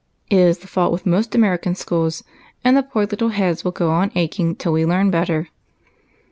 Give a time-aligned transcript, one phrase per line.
[0.31, 2.23] It is the fault with most Amer ican schools,
[2.63, 5.49] and the poor little heads will go on aching till we learn better."